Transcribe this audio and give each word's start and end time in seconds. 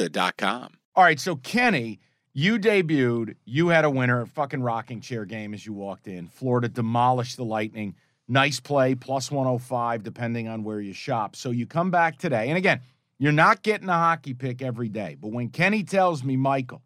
Serta.com. 0.00 0.72
All 0.94 1.04
right, 1.04 1.20
so 1.20 1.36
Kenny, 1.36 2.00
you 2.32 2.58
debuted. 2.58 3.36
You 3.44 3.68
had 3.68 3.84
a 3.84 3.90
winner, 3.90 4.26
fucking 4.26 4.62
rocking 4.62 5.00
chair 5.00 5.24
game 5.24 5.54
as 5.54 5.64
you 5.64 5.72
walked 5.72 6.08
in. 6.08 6.28
Florida 6.28 6.68
demolished 6.68 7.36
the 7.36 7.44
Lightning. 7.44 7.94
Nice 8.28 8.60
play, 8.60 8.94
plus 8.94 9.30
105, 9.30 10.02
depending 10.02 10.48
on 10.48 10.62
where 10.62 10.80
you 10.80 10.92
shop. 10.92 11.34
So 11.36 11.50
you 11.50 11.66
come 11.66 11.90
back 11.90 12.18
today. 12.18 12.48
And 12.48 12.56
again, 12.56 12.80
you're 13.18 13.32
not 13.32 13.62
getting 13.62 13.88
a 13.88 13.94
hockey 13.94 14.34
pick 14.34 14.62
every 14.62 14.88
day. 14.88 15.16
But 15.20 15.32
when 15.32 15.48
Kenny 15.48 15.82
tells 15.82 16.22
me 16.22 16.36
Michael, 16.36 16.82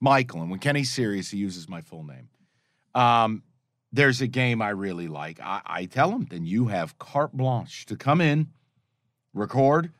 Michael, 0.00 0.42
and 0.42 0.50
when 0.50 0.60
Kenny's 0.60 0.90
serious, 0.90 1.30
he 1.30 1.38
uses 1.38 1.68
my 1.68 1.80
full 1.80 2.04
name. 2.04 2.28
Um, 2.94 3.42
there's 3.92 4.20
a 4.20 4.26
game 4.26 4.62
I 4.62 4.70
really 4.70 5.08
like. 5.08 5.40
I, 5.40 5.60
I 5.66 5.84
tell 5.86 6.10
him, 6.10 6.26
then 6.30 6.46
you 6.46 6.68
have 6.68 6.98
carte 6.98 7.32
blanche 7.32 7.86
to 7.86 7.96
come 7.96 8.20
in, 8.20 8.48
record, 9.32 9.90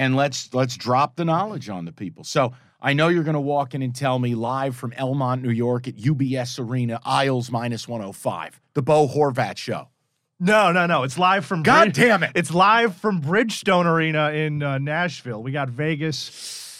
and 0.00 0.16
let's 0.16 0.52
let's 0.54 0.78
drop 0.78 1.16
the 1.16 1.26
knowledge 1.26 1.68
on 1.68 1.84
the 1.84 1.92
people. 1.92 2.24
So 2.24 2.54
I 2.80 2.94
know 2.94 3.08
you're 3.08 3.22
going 3.22 3.34
to 3.34 3.40
walk 3.40 3.74
in 3.74 3.82
and 3.82 3.94
tell 3.94 4.18
me 4.18 4.34
live 4.34 4.74
from 4.74 4.92
Elmont, 4.92 5.42
New 5.42 5.50
York 5.50 5.86
at 5.86 5.96
UBS 5.96 6.58
Arena, 6.58 6.98
Isles 7.04 7.50
minus 7.50 7.86
105, 7.86 8.60
the 8.72 8.80
Bo 8.80 9.06
Horvat 9.06 9.58
show. 9.58 9.88
No, 10.40 10.72
no, 10.72 10.86
no. 10.86 11.02
It's 11.02 11.18
live 11.18 11.44
from. 11.44 11.62
God 11.62 11.92
damn 11.92 12.22
it! 12.22 12.32
It's 12.34 12.50
live 12.50 12.96
from 12.96 13.20
Bridgestone 13.20 13.84
Arena 13.84 14.30
in 14.30 14.62
uh, 14.62 14.78
Nashville. 14.78 15.42
We 15.42 15.52
got 15.52 15.68
Vegas 15.68 16.16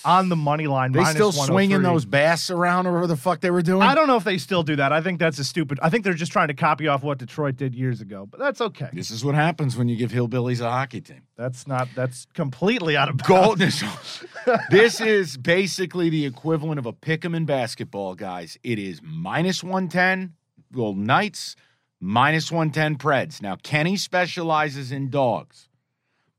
on 0.05 0.29
the 0.29 0.37
money 0.37 0.67
line. 0.67 0.93
They 0.93 1.05
still 1.05 1.33
swinging 1.33 1.83
those 1.83 2.05
oh 2.05 2.09
bass 2.09 2.51
around 2.51 2.87
or 2.87 2.93
whatever 2.93 3.09
the 3.09 3.17
fuck 3.17 3.41
they 3.41 3.51
were 3.51 3.63
doing. 3.63 3.83
I 3.83 3.95
don't 3.95 4.07
know 4.07 4.17
if 4.17 4.25
they 4.25 4.39
still 4.39 4.63
do 4.63 4.77
that. 4.77 4.93
I 4.93 5.01
think 5.01 5.19
that's 5.19 5.39
a 5.39 5.45
stupid. 5.45 5.79
I 5.83 5.91
think 5.91 6.05
they're 6.05 6.15
just 6.15 6.33
trying 6.33 6.49
to 6.49 6.55
copy 6.55 6.89
off 6.89 7.03
what 7.03 7.19
Detroit 7.19 7.57
did 7.57 7.75
years 7.75 8.01
ago, 8.01 8.27
but 8.27 8.41
that's 8.41 8.61
okay. 8.61 8.89
This 8.93 9.11
is 9.11 9.25
what 9.25 9.35
happens 9.35 9.77
when 9.77 9.89
you 9.89 9.97
give 9.97 10.11
hillbillies 10.11 10.61
a 10.61 10.71
hockey 10.71 11.01
team. 11.01 11.23
That's 11.37 11.67
not. 11.67 11.89
That's 11.95 12.27
completely 12.35 12.97
out 12.97 13.09
of 13.09 13.17
bounds. 13.19 13.29
Gold. 13.29 13.61
This, 14.71 15.01
is 15.01 15.37
basically 15.37 16.11
the 16.11 16.27
equivalent 16.27 16.79
of 16.79 16.87
a 16.87 16.93
pick 16.93 17.25
'em 17.25 17.35
in 17.35 17.45
basketball, 17.45 18.15
guys. 18.15 18.59
It 18.63 18.79
is 18.79 19.01
minus 19.03 19.63
110 19.63 20.35
Golden 20.73 21.05
Knights, 21.05 21.57
minus 22.01 22.51
110 22.51 22.97
Preds. 22.97 23.43
Now, 23.43 23.57
Kenny 23.57 23.97
specializes 23.97 24.93
in 24.93 25.11
dogs, 25.11 25.69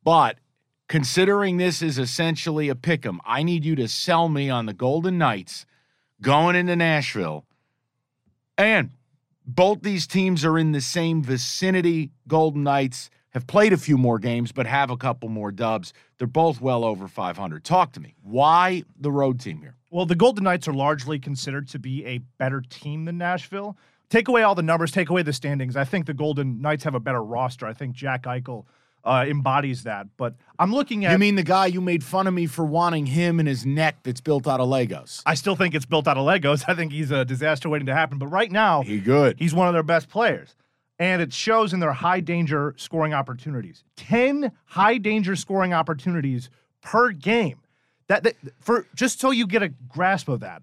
but 0.03 0.37
considering 0.91 1.55
this 1.55 1.81
is 1.81 1.97
essentially 1.97 2.67
a 2.67 2.75
pick 2.75 3.05
'em, 3.05 3.21
I 3.25 3.43
need 3.43 3.63
you 3.63 3.77
to 3.77 3.87
sell 3.87 4.27
me 4.27 4.49
on 4.49 4.65
the 4.65 4.73
Golden 4.73 5.17
Knights 5.17 5.65
going 6.21 6.53
into 6.53 6.75
Nashville. 6.75 7.45
And 8.57 8.89
both 9.45 9.83
these 9.83 10.05
teams 10.05 10.43
are 10.43 10.57
in 10.57 10.73
the 10.73 10.81
same 10.81 11.23
vicinity. 11.23 12.11
Golden 12.27 12.63
Knights 12.63 13.09
have 13.29 13.47
played 13.47 13.71
a 13.71 13.77
few 13.77 13.97
more 13.97 14.19
games, 14.19 14.51
but 14.51 14.67
have 14.67 14.89
a 14.89 14.97
couple 14.97 15.29
more 15.29 15.49
dubs. 15.49 15.93
They're 16.17 16.27
both 16.27 16.59
well 16.59 16.83
over 16.83 17.07
500. 17.07 17.63
Talk 17.63 17.93
to 17.93 18.01
me. 18.01 18.15
Why 18.21 18.83
the 18.99 19.13
road 19.13 19.39
team 19.39 19.61
here? 19.61 19.77
Well, 19.91 20.05
the 20.05 20.15
Golden 20.15 20.43
Knights 20.43 20.67
are 20.67 20.73
largely 20.73 21.19
considered 21.19 21.69
to 21.69 21.79
be 21.79 22.05
a 22.05 22.17
better 22.37 22.59
team 22.59 23.05
than 23.05 23.17
Nashville. 23.17 23.77
Take 24.09 24.27
away 24.27 24.43
all 24.43 24.55
the 24.55 24.61
numbers, 24.61 24.91
take 24.91 25.09
away 25.09 25.23
the 25.23 25.31
standings. 25.31 25.77
I 25.77 25.85
think 25.85 26.05
the 26.05 26.13
Golden 26.13 26.61
Knights 26.61 26.83
have 26.83 26.95
a 26.95 26.99
better 26.99 27.23
roster. 27.23 27.65
I 27.65 27.71
think 27.71 27.95
Jack 27.95 28.23
Eichel 28.23 28.65
uh, 29.03 29.25
embodies 29.27 29.83
that. 29.83 30.07
But 30.17 30.35
I'm 30.59 30.73
looking 30.73 31.05
at. 31.05 31.11
You 31.11 31.17
mean 31.17 31.35
the 31.35 31.43
guy 31.43 31.65
you 31.67 31.81
made 31.81 32.03
fun 32.03 32.27
of 32.27 32.33
me 32.33 32.45
for 32.47 32.63
wanting 32.65 33.05
him 33.07 33.39
and 33.39 33.47
his 33.47 33.65
neck 33.65 33.97
that's 34.03 34.21
built 34.21 34.47
out 34.47 34.59
of 34.59 34.67
Legos? 34.69 35.21
I 35.25 35.33
still 35.35 35.55
think 35.55 35.73
it's 35.75 35.85
built 35.85 36.07
out 36.07 36.17
of 36.17 36.25
Legos. 36.25 36.63
I 36.69 36.75
think 36.75 36.91
he's 36.91 37.11
a 37.11 37.25
disaster 37.25 37.69
waiting 37.69 37.87
to 37.87 37.93
happen. 37.93 38.17
But 38.17 38.27
right 38.27 38.51
now, 38.51 38.81
He 38.83 38.99
good. 38.99 39.37
he's 39.39 39.53
one 39.53 39.67
of 39.67 39.73
their 39.73 39.83
best 39.83 40.09
players. 40.09 40.55
And 40.99 41.21
it 41.21 41.33
shows 41.33 41.73
in 41.73 41.79
their 41.79 41.93
high 41.93 42.19
danger 42.19 42.75
scoring 42.77 43.13
opportunities. 43.13 43.83
10 43.97 44.51
high 44.65 44.97
danger 44.99 45.35
scoring 45.35 45.73
opportunities 45.73 46.49
per 46.81 47.09
game. 47.11 47.59
That, 48.07 48.23
that 48.23 48.35
for 48.59 48.85
just 48.93 49.19
so 49.19 49.31
you 49.31 49.47
get 49.47 49.63
a 49.63 49.69
grasp 49.89 50.27
of 50.27 50.41
that. 50.41 50.61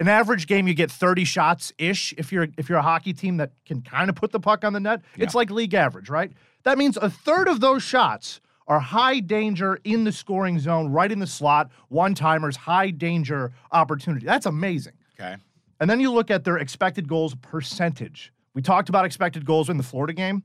An 0.00 0.06
average 0.06 0.46
game 0.46 0.68
you 0.68 0.74
get 0.74 0.90
30 0.90 1.24
shots 1.24 1.72
ish 1.76 2.14
if 2.16 2.30
you're 2.30 2.46
if 2.56 2.68
you're 2.68 2.78
a 2.78 2.82
hockey 2.82 3.12
team 3.12 3.38
that 3.38 3.50
can 3.66 3.82
kind 3.82 4.08
of 4.08 4.14
put 4.14 4.30
the 4.30 4.38
puck 4.40 4.64
on 4.64 4.72
the 4.72 4.80
net. 4.80 5.02
It's 5.16 5.34
like 5.34 5.50
league 5.50 5.74
average, 5.74 6.08
right? 6.08 6.32
That 6.62 6.78
means 6.78 6.96
a 6.96 7.10
third 7.10 7.48
of 7.48 7.60
those 7.60 7.82
shots 7.82 8.40
are 8.68 8.78
high 8.78 9.18
danger 9.18 9.80
in 9.82 10.04
the 10.04 10.12
scoring 10.12 10.60
zone, 10.60 10.88
right 10.92 11.10
in 11.10 11.18
the 11.18 11.26
slot, 11.26 11.70
one 11.88 12.14
timers, 12.14 12.56
high 12.56 12.90
danger 12.90 13.52
opportunity. 13.72 14.26
That's 14.26 14.46
amazing. 14.46 14.92
Okay. 15.18 15.36
And 15.80 15.88
then 15.88 16.00
you 16.00 16.12
look 16.12 16.30
at 16.30 16.44
their 16.44 16.58
expected 16.58 17.08
goals 17.08 17.34
percentage. 17.36 18.32
We 18.54 18.62
talked 18.62 18.88
about 18.88 19.04
expected 19.04 19.44
goals 19.44 19.70
in 19.70 19.78
the 19.78 19.82
Florida 19.82 20.12
game. 20.12 20.42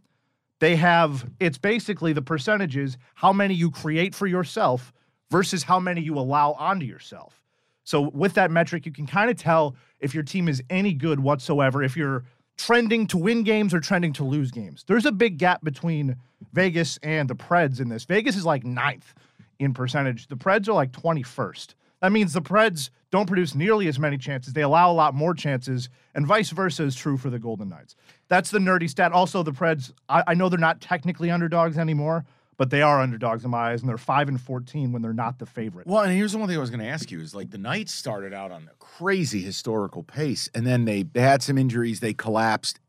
They 0.60 0.76
have, 0.78 1.30
it's 1.40 1.58
basically 1.58 2.14
the 2.14 2.22
percentages, 2.22 2.98
how 3.16 3.34
many 3.34 3.54
you 3.54 3.70
create 3.70 4.16
for 4.16 4.28
yourself 4.28 4.94
versus 5.30 5.64
how 5.64 5.80
many 5.80 6.02
you 6.02 6.18
allow 6.18 6.54
onto 6.54 6.86
yourself. 6.86 7.43
So 7.84 8.02
with 8.02 8.34
that 8.36 8.52
metric, 8.52 8.86
you 8.86 8.92
can 8.92 9.08
kind 9.08 9.30
of 9.30 9.38
tell 9.38 9.76
if 10.00 10.14
your 10.14 10.24
team 10.24 10.48
is 10.48 10.64
any 10.70 10.94
good 10.94 11.20
whatsoever, 11.20 11.84
if 11.84 11.98
you're 11.98 12.24
trending 12.58 13.08
to 13.08 13.18
win 13.18 13.44
games 13.44 13.74
or 13.74 13.80
trending 13.80 14.14
to 14.14 14.24
lose 14.24 14.52
games. 14.52 14.84
There's 14.88 15.06
a 15.06 15.12
big 15.12 15.38
gap 15.38 15.64
between 15.64 16.16
Vegas 16.54 16.98
and 17.04 17.30
the 17.30 17.36
Preds 17.36 17.80
in 17.80 17.90
this. 17.90 18.06
Vegas 18.06 18.36
is 18.36 18.46
like 18.46 18.64
ninth 18.64 19.14
in 19.60 19.74
percentage. 19.74 20.28
The 20.28 20.36
Preds 20.36 20.68
are 20.68 20.74
like 20.74 20.92
21st. 20.92 21.74
That 22.02 22.12
means 22.12 22.34
the 22.34 22.42
Preds 22.42 22.90
don't 23.12 23.28
produce 23.28 23.56
nearly 23.56 23.88
as 23.88 23.98
many 23.98 24.18
chances. 24.18 24.54
They 24.54 24.62
allow 24.62 24.92
a 24.92 24.94
lot 24.94 25.16
more 25.16 25.34
chances, 25.34 25.88
and 26.16 26.28
vice 26.28 26.50
versa 26.50 26.84
is 26.84 26.96
true 26.96 27.18
for 27.18 27.30
the 27.30 27.40
Golden 27.40 27.70
Knights. 27.70 27.96
That's 28.28 28.52
the 28.52 28.60
nerdy 28.60 28.90
stat. 28.90 29.14
Also, 29.14 29.42
the 29.42 29.54
Preds, 29.54 29.94
I, 30.10 30.24
I 30.28 30.34
know 30.34 30.50
they're 30.50 30.60
not 30.60 30.82
technically 30.82 31.32
underdogs 31.32 31.78
anymore, 31.78 32.26
but 32.58 32.70
they 32.70 32.82
are 32.82 33.02
underdogs 33.02 33.44
in 33.44 33.52
my 33.52 33.72
eyes, 33.72 33.82
and 33.82 33.90
they're 33.90 33.98
5 33.98 34.30
and 34.30 34.42
14 34.42 34.92
when 34.92 35.02
they're 35.02 35.14
not 35.14 35.40
the 35.40 35.46
favorite. 35.46 35.88
Well, 35.88 36.04
and 36.04 36.14
here's 36.14 36.34
the 36.34 36.38
one 36.38 36.48
thing 36.48 36.58
I 36.58 36.62
was 36.62 36.70
going 36.70 36.80
to 36.80 36.88
ask 36.88 37.12
you 37.12 37.20
is 37.22 37.34
like 37.34 37.52
the 37.52 37.58
Knights 37.58 37.94
started 37.94 38.34
out 38.34 38.52
on 38.52 38.70
a 38.72 38.76
crazy 38.80 39.42
historical 39.42 40.04
pace, 40.04 40.50
and 40.54 40.66
then 40.66 40.86
they, 40.86 41.04
they 41.04 41.22
had 41.22 41.42
some 41.42 41.58
injuries, 41.58 42.00
they 42.00 42.14
collapsed. 42.14 42.80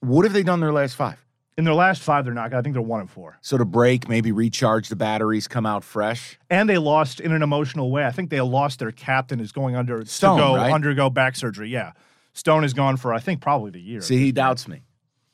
What 0.00 0.24
have 0.24 0.32
they 0.32 0.42
done 0.42 0.60
their 0.60 0.72
last 0.72 0.94
five? 0.94 1.24
In 1.58 1.64
their 1.64 1.74
last 1.74 2.00
five, 2.00 2.24
they're 2.24 2.32
not. 2.32 2.54
I 2.54 2.62
think 2.62 2.72
they're 2.72 2.80
1 2.80 3.00
and 3.00 3.10
4. 3.10 3.38
So 3.42 3.58
to 3.58 3.66
break, 3.66 4.08
maybe 4.08 4.32
recharge 4.32 4.88
the 4.88 4.96
batteries, 4.96 5.46
come 5.46 5.66
out 5.66 5.84
fresh. 5.84 6.38
And 6.48 6.68
they 6.68 6.78
lost 6.78 7.20
in 7.20 7.32
an 7.32 7.42
emotional 7.42 7.90
way. 7.90 8.06
I 8.06 8.10
think 8.12 8.30
they 8.30 8.40
lost 8.40 8.78
their 8.78 8.92
captain 8.92 9.40
is 9.40 9.52
going 9.52 9.76
under 9.76 10.02
Stone, 10.06 10.38
to 10.38 10.42
go 10.42 10.56
right? 10.56 10.72
undergo 10.72 11.10
back 11.10 11.36
surgery. 11.36 11.68
Yeah. 11.68 11.92
Stone 12.32 12.64
is 12.64 12.72
gone 12.72 12.96
for 12.96 13.12
I 13.12 13.18
think 13.18 13.40
probably 13.42 13.72
the 13.72 13.80
year. 13.80 14.00
See, 14.00 14.16
he 14.16 14.32
doubts 14.32 14.68
me. 14.68 14.82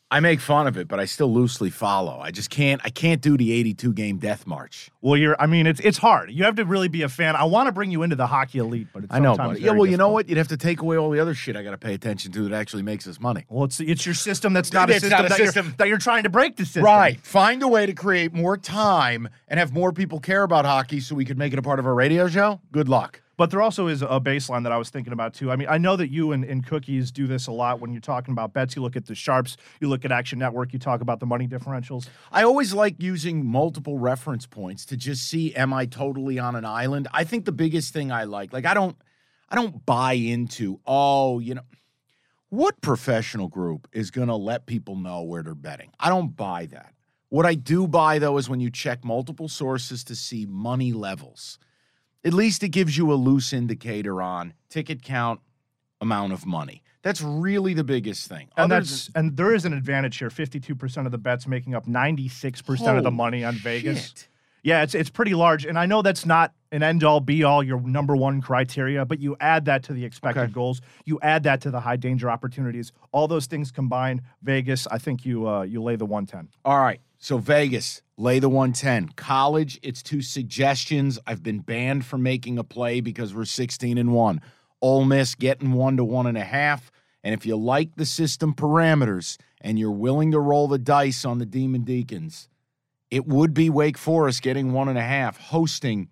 I 0.09 0.21
make 0.21 0.41
fun 0.41 0.69
of 0.69 0.77
it, 0.77 0.87
but 0.87 1.01
I 1.01 1.05
still 1.05 1.33
loosely 1.33 1.69
follow. 1.69 2.21
I 2.21 2.31
just 2.31 2.49
can't. 2.49 2.81
I 2.85 2.91
can't 2.91 3.21
do 3.21 3.37
the 3.37 3.53
82 3.53 3.93
game 3.93 4.19
death 4.19 4.47
march. 4.47 4.89
Well, 5.01 5.17
you're. 5.17 5.35
I 5.41 5.47
mean, 5.47 5.67
it's 5.67 5.81
it's 5.81 5.99
hard. 5.99 6.31
You 6.31 6.45
have 6.45 6.55
to 6.57 6.65
really 6.65 6.87
be 6.87 7.03
a 7.03 7.09
fan. 7.09 7.35
I 7.35 7.43
want 7.45 7.67
to 7.67 7.73
bring 7.73 7.91
you 7.91 8.05
into 8.05 8.15
the 8.15 8.29
hockey 8.29 8.59
elite, 8.59 8.87
but 8.93 9.05
it's 9.05 9.13
I 9.13 9.19
know, 9.19 9.37
but 9.37 9.61
yeah. 9.61 9.73
Well, 9.73 9.87
you 9.87 9.97
know 9.97 10.11
what? 10.11 10.29
You'd 10.29 10.39
have 10.39 10.49
to 10.49 10.57
take 10.57 10.81
away 10.81 10.97
all 10.97 11.11
the 11.11 11.19
other 11.19 11.35
shit 11.35 11.57
I 11.57 11.65
got 11.65 11.73
to 11.73 11.79
pay 11.79 11.93
attention 11.93 12.31
to 12.33 12.49
that 12.49 12.53
actually 12.53 12.85
makes 12.85 13.09
us 13.09 13.19
money. 13.19 13.47
Well, 13.49 13.65
it's 13.65 13.81
it's 13.81 14.07
your 14.07 14.15
system 14.15 14.53
that's 14.53 14.73
not 14.73 14.91
a 14.91 14.95
system, 14.95 15.11
not 15.11 15.27
a 15.27 15.29
that, 15.29 15.39
system. 15.39 15.67
You're, 15.67 15.75
that 15.79 15.89
you're 15.89 15.99
trying 15.99 16.23
to 16.23 16.31
break 16.31 16.57
the 16.57 16.65
system. 16.65 16.85
Right. 16.85 17.21
Find 17.21 17.61
a 17.65 17.69
way 17.69 17.87
to 17.87 17.93
create 17.93 18.33
more 18.33 18.57
time 18.57 19.29
and 19.49 19.59
have 19.59 19.73
more 19.73 19.93
people 19.93 20.21
care 20.21 20.45
about 20.45 20.65
hockey 20.65 21.01
so 21.01 21.17
we 21.17 21.25
could 21.25 21.39
make 21.39 21.53
it 21.53 21.59
a 21.59 21.63
part 21.63 21.81
of 21.81 21.87
our 21.87 21.95
radio 21.95 22.29
show. 22.29 22.61
Good 22.71 22.89
luck. 22.89 23.23
But 23.37 23.51
there 23.51 23.61
also 23.61 23.87
is 23.87 24.01
a 24.01 24.21
baseline 24.21 24.63
that 24.63 24.73
I 24.73 24.79
was 24.79 24.89
thinking 24.89 25.13
about 25.13 25.35
too. 25.35 25.51
I 25.51 25.57
mean, 25.57 25.69
I 25.69 25.77
know 25.77 25.95
that 25.97 26.11
you 26.11 26.33
and, 26.33 26.43
and 26.43 26.67
Cookies 26.67 27.11
do 27.11 27.27
this 27.27 27.47
a 27.47 27.53
lot 27.53 27.81
when 27.81 27.93
you're 27.93 28.01
talking 28.01 28.33
about 28.33 28.55
bets. 28.55 28.75
You 28.75 28.83
look 28.83 28.97
at 28.97 29.07
the 29.07 29.15
sharps, 29.15 29.59
you 29.79 29.89
look 29.89 30.07
at 30.07 30.13
Action 30.13 30.39
Network, 30.39 30.73
you 30.73 30.79
talk 30.79 31.03
about 31.03 31.21
the 31.21 31.27
money 31.27 31.47
differentials. 31.47 32.09
I 32.33 32.45
always 32.45 32.73
like 32.73 32.97
using 32.99 33.45
multiple 33.45 33.99
reference 33.99 34.47
points 34.47 34.87
to 34.87 34.97
just 34.97 35.29
see 35.29 35.55
am 35.55 35.75
I 35.75 35.85
totally 35.85 36.39
on 36.39 36.57
an 36.57 36.65
island? 36.65 37.09
I 37.13 37.25
think 37.25 37.45
the 37.45 37.53
biggest 37.53 37.93
thing 37.93 38.11
I 38.11 38.25
like, 38.25 38.55
like 38.55 38.65
I 38.65 38.73
don't 38.73 38.97
I 39.51 39.55
don't 39.55 39.85
buy 39.85 40.15
into, 40.15 40.81
oh, 40.87 41.39
you 41.39 41.55
know, 41.55 41.63
what 42.49 42.81
professional 42.81 43.49
group 43.49 43.87
is 43.93 44.11
going 44.11 44.29
to 44.29 44.35
let 44.35 44.67
people 44.67 44.97
know 44.97 45.23
where 45.23 45.43
they're 45.43 45.55
betting? 45.55 45.91
I 46.01 46.09
don't 46.09 46.35
buy 46.35 46.67
that. 46.67 46.95
What 47.29 47.45
I 47.45 47.55
do 47.55 47.87
buy 47.87 48.19
though 48.19 48.39
is 48.39 48.49
when 48.49 48.61
you 48.61 48.71
check 48.71 49.05
multiple 49.05 49.49
sources 49.49 50.05
to 50.05 50.15
see 50.15 50.47
money 50.47 50.93
levels 50.95 51.59
at 52.27 52.35
least 52.35 52.63
it 52.63 52.71
gives 52.71 52.99
you 52.99 53.13
a 53.13 53.15
loose 53.15 53.53
indicator 53.53 54.21
on 54.21 54.53
ticket 54.69 55.03
count, 55.03 55.41
amount 56.01 56.33
of 56.33 56.45
money. 56.45 56.83
That's 57.03 57.23
really 57.23 57.73
the 57.73 57.85
biggest 57.85 58.29
thing. 58.29 58.49
And 58.57 58.73
Other 58.73 58.81
that's 58.81 59.09
and 59.15 59.37
there 59.37 59.55
is 59.55 59.65
an 59.65 59.73
advantage 59.73 60.19
here. 60.19 60.29
Fifty-two 60.29 60.75
percent 60.75 61.07
of 61.07 61.13
the 61.13 61.19
bets 61.19 61.47
making 61.47 61.75
up 61.77 61.87
ninety-six 61.87 62.61
percent 62.61 62.99
of 62.99 63.05
the 63.05 63.13
money 63.13 63.45
on 63.45 63.55
Vegas. 63.55 64.09
Shit. 64.09 64.29
Yeah, 64.67 64.83
it's 64.83 64.97
it's 64.97 65.11
pretty 65.11 65.35
large, 65.35 65.65
and 65.65 65.79
I 65.79 65.87
know 65.87 66.03
that's 66.03 66.27
not 66.27 66.53
an 66.73 66.83
end-all, 66.83 67.21
be-all, 67.21 67.63
your 67.63 67.81
number 67.81 68.17
one 68.17 68.43
criteria. 68.43 69.05
But 69.05 69.21
you 69.21 69.37
add 69.39 69.67
that 69.67 69.85
to 69.85 69.93
the 69.93 70.05
expected 70.05 70.41
okay. 70.41 70.53
goals, 70.53 70.81
you 71.05 71.21
add 71.23 71.45
that 71.45 71.61
to 71.61 71.71
the 71.71 71.79
high 71.79 71.95
danger 71.95 72.29
opportunities. 72.29 72.91
All 73.13 73.29
those 73.29 73.47
things 73.47 73.71
combined, 73.71 74.23
Vegas. 74.43 74.89
I 74.89 74.99
think 74.99 75.25
you 75.25 75.49
uh, 75.49 75.63
you 75.63 75.81
lay 75.81 75.95
the 75.95 76.05
one 76.05 76.27
ten. 76.27 76.49
All 76.65 76.81
right, 76.81 77.01
so 77.17 77.39
Vegas, 77.39 78.03
lay 78.17 78.41
the 78.41 78.49
110. 78.49 79.11
College, 79.11 79.79
it's 79.85 80.03
two 80.03 80.21
suggestions. 80.21 81.17
I've 81.29 81.45
been 81.45 81.61
banned 81.61 82.05
from 82.05 82.25
making 82.25 82.59
a 82.59 82.65
play 82.65 83.01
because 83.01 83.33
we're 83.33 83.45
16 83.45 83.97
and 83.97 84.13
1. 84.13 84.41
Ole 84.83 85.05
Miss 85.05 85.37
getting 85.37 85.75
one 85.75 85.97
to 85.97 86.03
one 86.03 86.27
and 86.27 86.37
a 86.37 86.45
half. 86.45 86.91
And 87.23 87.35
if 87.35 87.47
you 87.47 87.57
like 87.57 87.95
the 87.95 88.05
system 88.05 88.53
parameters 88.53 89.39
and 89.61 89.79
you're 89.79 89.93
willing 89.93 90.33
to 90.33 90.41
roll 90.41 90.67
the 90.67 90.79
dice 90.79 91.25
on 91.25 91.39
the 91.39 91.47
Demon 91.47 91.83
Deacons, 91.83 92.49
it 93.11 93.27
would 93.27 93.55
be 93.55 93.71
Wake 93.71 93.99
Forest 93.99 94.43
getting 94.43 94.73
one 94.73 94.89
and 94.89 94.99
a 94.99 95.03
half, 95.03 95.39
hosting 95.39 96.09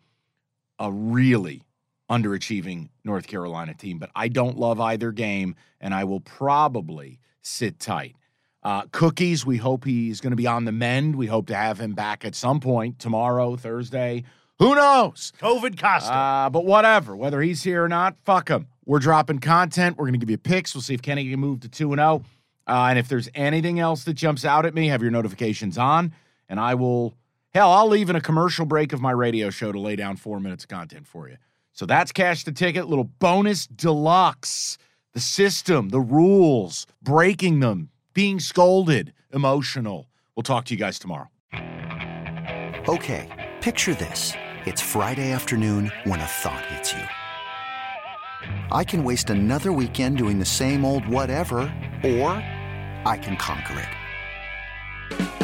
a 0.79 0.93
really 0.93 1.62
underachieving 2.11 2.88
North 3.05 3.26
Carolina 3.26 3.75
team. 3.75 3.99
But 3.99 4.11
I 4.14 4.29
don't 4.29 4.58
love 4.58 4.81
either 4.81 5.12
game, 5.12 5.56
and 5.81 5.94
I 5.94 6.05
will 6.05 6.20
probably 6.20 7.19
sit 7.43 7.79
tight. 7.79 8.17
Uh, 8.62 8.82
cookies, 8.93 9.44
we 9.44 9.58
hope 9.58 9.85
he's 9.85 10.20
going 10.20 10.31
to 10.31 10.37
be 10.37 10.46
on 10.46 10.64
the 10.64 10.73
mend. 10.73 11.17
We 11.17 11.26
hope 11.26 11.46
to 11.49 11.55
have 11.55 11.79
him 11.79 11.93
back 11.93 12.25
at 12.25 12.35
some 12.35 12.61
point 12.61 12.99
tomorrow, 12.99 13.56
Thursday. 13.56 14.25
Who 14.58 14.75
knows? 14.75 15.32
COVID 15.40 15.79
Costa. 15.79 16.12
Uh, 16.12 16.50
but 16.50 16.64
whatever, 16.64 17.17
whether 17.17 17.43
he's 17.43 17.62
here 17.62 17.85
or 17.85 17.88
not, 17.88 18.17
fuck 18.25 18.49
him. 18.49 18.69
We're 18.87 19.00
dropping 19.00 19.40
content. 19.40 19.97
We're 19.99 20.05
going 20.05 20.14
to 20.14 20.19
give 20.19 20.31
you 20.31 20.38
picks. 20.38 20.75
We'll 20.75 20.82
see 20.82 20.94
if 20.94 21.02
Kenny 21.02 21.29
can 21.29 21.40
move 21.40 21.61
to 21.61 21.69
2 21.69 21.93
and 21.93 21.99
0. 21.99 22.23
Uh, 22.67 22.87
and 22.88 22.99
if 22.99 23.08
there's 23.08 23.29
anything 23.35 23.81
else 23.81 24.05
that 24.05 24.14
jumps 24.14 24.44
out 24.44 24.64
at 24.64 24.75
me, 24.75 24.88
have 24.88 25.02
your 25.02 25.11
notifications 25.11 25.76
on. 25.76 26.14
And 26.49 26.61
I 26.61 26.75
will, 26.75 27.14
hell, 27.52 27.70
I'll 27.70 27.88
leave 27.88 28.11
in 28.11 28.17
a 28.17 28.20
commercial 28.20 28.67
break 28.67 28.93
of 28.93 29.00
my 29.00 29.12
radio 29.12 29.50
show 29.50 29.73
to 29.73 29.81
lay 29.81 29.96
down 29.96 30.17
four 30.17 30.41
minutes 30.41 30.64
of 30.64 30.69
content 30.69 31.06
for 31.06 31.29
you. 31.29 31.37
So 31.73 31.87
that's 31.87 32.12
Cash 32.12 32.44
the 32.44 32.52
Ticket, 32.52 32.88
little 32.88 33.11
bonus 33.19 33.67
deluxe. 33.67 34.79
The 35.12 35.20
system, 35.20 35.91
the 35.91 36.00
rules, 36.00 36.87
breaking 37.00 37.61
them, 37.61 37.91
being 38.14 38.41
scolded, 38.41 39.12
emotional. 39.32 40.11
We'll 40.35 40.43
talk 40.43 40.64
to 40.67 40.75
you 40.75 40.79
guys 40.79 40.99
tomorrow. 40.99 41.31
Okay, 42.88 43.52
picture 43.61 43.94
this. 43.94 44.32
It's 44.67 44.81
Friday 44.81 45.31
afternoon 45.31 45.93
when 46.02 46.19
a 46.19 46.26
thought 46.26 46.67
hits 46.67 46.93
you. 46.93 47.02
I 48.73 48.82
can 48.82 49.05
waste 49.05 49.31
another 49.31 49.73
weekend 49.73 50.19
doing 50.19 50.40
the 50.40 50.44
same 50.44 50.85
old 50.85 51.06
whatever, 51.06 51.58
or 52.02 52.32
I 53.06 53.19
can 53.23 53.37
conquer 53.37 53.88
it. 55.20 55.44